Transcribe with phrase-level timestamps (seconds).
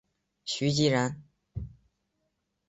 [0.45, 1.23] 徐积人。